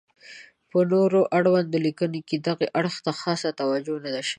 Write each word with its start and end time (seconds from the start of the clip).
په 0.69 0.79
نور 0.91 1.11
اړوندو 1.37 1.77
لیکنو 1.85 2.19
کې 2.27 2.37
دغې 2.47 2.67
اړخ 2.79 2.95
ته 3.05 3.11
خاصه 3.21 3.49
توجه 3.59 3.95
نه 4.05 4.09
ده 4.13 4.21
شوې. 4.25 4.29